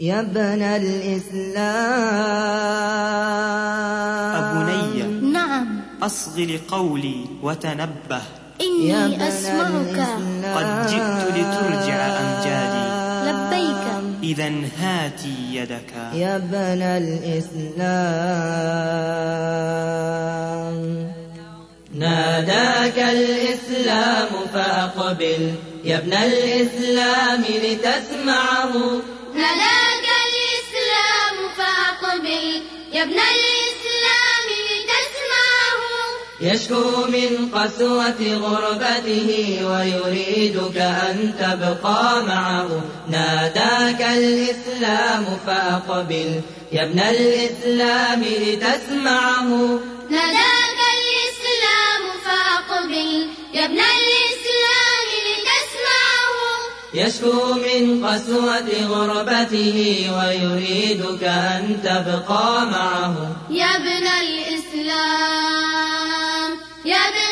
[0.00, 1.58] يا ابن الإسلام.
[4.44, 5.80] أبني نعم.
[6.02, 8.22] أصغ لقولي وتنبه.
[8.60, 9.70] إني أسمعك.
[9.70, 10.42] الإسلام.
[10.56, 12.88] قد جئت لترجع أمجادي
[13.30, 13.86] لبيك.
[14.22, 15.92] إذا هاتي يدك.
[16.14, 17.88] يا ابن الإسلام.
[21.94, 25.54] ناداك الإسلام فأقبل.
[25.84, 28.72] يا ابن الإسلام لتسمعه.
[29.34, 29.77] ناداك
[32.98, 35.82] يا ابن الإسلام لتسمعه.
[36.40, 42.80] يشكو من قسوة غربته ويريدك أن تبقى معه.
[43.08, 46.40] ناداك الإسلام فأقبل.
[46.72, 49.80] يا ابن الإسلام لتسمعه.
[57.08, 59.76] يشكو من قسوة غربته
[60.18, 63.14] ويريدك أن تبقى معه.
[63.50, 65.38] يا ابن الإسلام
[66.84, 67.27] يا ابن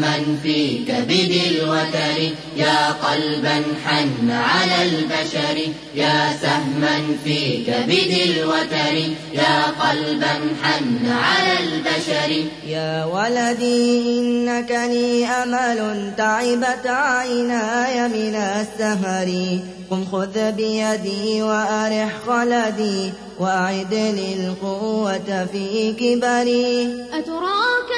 [0.00, 2.18] يا سهما في كبد الوتر.
[2.56, 5.72] يا قلبا حن على البشر.
[5.94, 8.94] يا سهما في كبد الوتر.
[9.34, 12.44] يا قلبا حن على البشر.
[12.66, 19.58] يا ولدي إنك لي أمل تعبت عيناي من السهر.
[19.90, 26.94] قم خذ بيدي وأرح خلدي وأعد لي القوة في كبري.
[27.12, 27.90] أتراك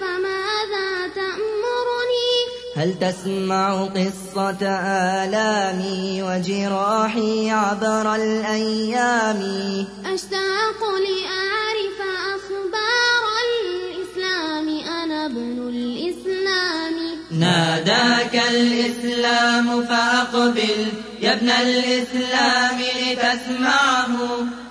[0.00, 2.34] فماذا تأمرني؟
[2.76, 4.62] هل تسمع قصة
[5.24, 9.40] آلامي وجراحي عبر الأيام؟
[10.14, 11.98] أشتاق لأعرف
[12.34, 14.68] أخبار الإسلام
[15.02, 16.94] أنا ابن الإسلام.
[17.30, 20.86] ناداك الإسلام فأقبل
[21.20, 24.63] يا ابن الإسلام لتسمعه.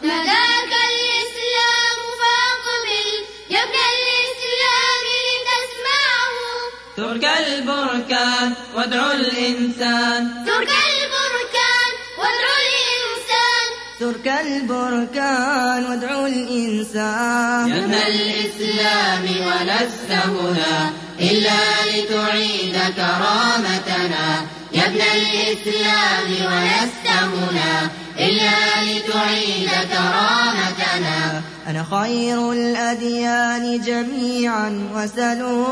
[8.43, 10.45] البركان وادعو الإنسان.
[10.45, 13.65] ترك البركان وادعو الإنسان.
[13.99, 17.67] ترك البركان وادعو الإنسان.
[17.69, 21.61] يا ابن الإسلام ولست هنا إلا
[21.91, 31.41] لتعيد كرامتنا يا ابن الإسلام ولست هنا إلا لتعيد كرامتنا.
[31.67, 35.65] أنا خير الأديان جميعا وسلوا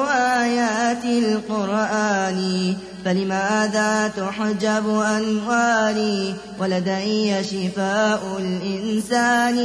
[0.44, 2.76] آيات القرآن.
[3.06, 9.58] فلماذا تحجب أنواري؟ ولدي شفاء الإنسان.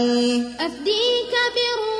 [0.60, 1.95] أفديك بروحي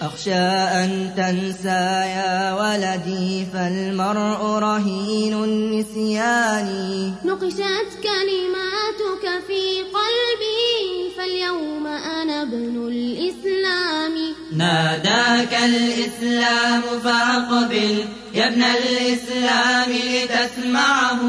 [0.00, 0.34] أخشى
[0.82, 1.84] أن تنسى
[2.18, 7.14] يا ولدي فالمرء رهين النسيان.
[7.24, 9.62] نقشت كلماتك في
[9.96, 14.34] قلبي فاليوم أنا ابن الإسلام.
[14.56, 18.04] ناداك الإسلام فأقبل
[18.34, 21.20] يا ابن الإسلام لتسمعه.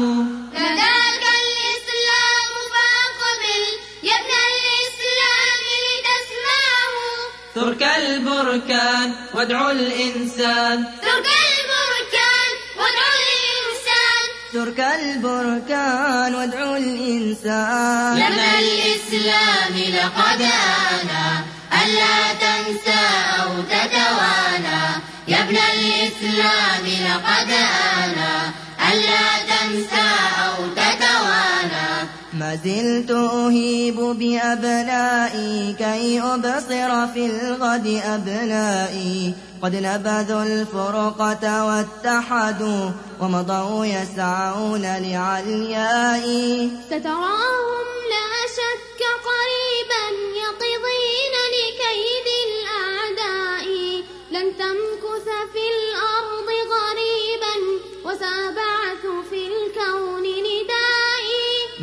[8.28, 10.84] البركان وادعو الإنسان.
[11.02, 14.24] ترك البركان وادعو الإنسان.
[14.52, 18.22] ترك البركان وادعو الإنسان.
[18.22, 20.40] ابن الإسلام لقد
[20.90, 21.44] آنا
[21.82, 23.04] ألا تنسى
[23.42, 24.84] أو تتوانى.
[25.28, 27.50] يا ابن الإسلام لقد
[27.94, 28.52] آنا
[28.92, 30.08] ألا تنسى
[30.44, 31.15] أو تتوانى.
[32.46, 39.34] ما زلت أهيب بأبنائي كي أبصر في الغد أبنائي.
[39.62, 42.90] قد نبذوا الفرقة واتحدوا
[43.20, 46.70] ومضوا يسعون لعليائي.
[46.86, 49.00] ستراهم لا شك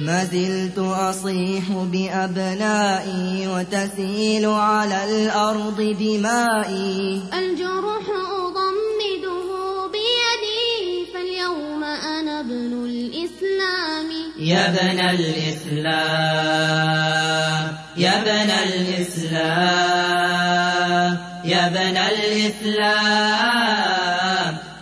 [0.06, 8.06] ما زلت أصيح بأبنائي وتسيل على الأرض دمائي الجرح
[8.44, 9.48] أضمده
[9.94, 14.10] بيدي فاليوم أنا ابن الإسلام.
[14.40, 16.44] يا بن الإسلام
[17.98, 19.74] يا بن الإسلام
[21.46, 23.24] يا ابن الإسلام.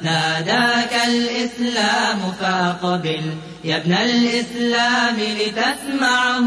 [0.01, 3.50] ناداك الإسلام فأقبل.
[3.63, 6.39] يا ابن الإسلام لتسمعه.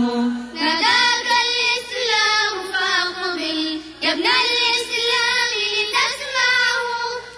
[0.55, 6.87] ناداك الإسلام فأقبل يا ابن الإسلام لتسمعه.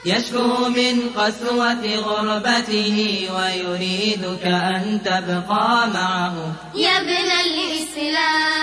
[0.05, 2.99] يشكو من قسوة غربته
[3.37, 6.37] ويريدك أن تبقى معه.
[6.75, 8.57] يا ابن الإسلام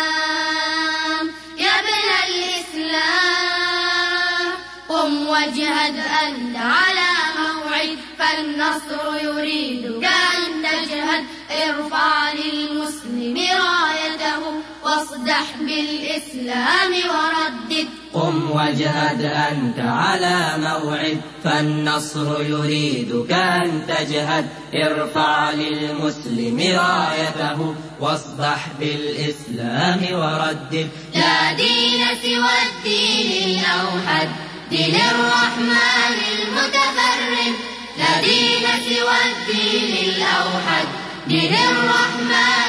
[1.57, 3.63] يا ابن الإسلام.
[4.89, 10.03] قم واجهد أنت على موعد فالنصر يريدك.
[11.69, 14.41] إرفع للمسلم رايته
[14.83, 17.87] واصدح بالإسلام وردد.
[18.13, 24.45] قم واجهد أنت على موعد فالنصر يريدك أن تجهد.
[24.73, 30.89] ارفع للمسلم رايته واصدح بالإسلام وردد.
[31.15, 34.29] لا دين سوى الدين الأوحد
[34.69, 37.55] دين الرحمن المتفرد.
[37.97, 40.87] لا دين سوى الدين الأوحد.
[41.27, 42.62] دين الرحمن